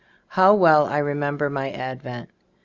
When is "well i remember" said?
0.55-1.47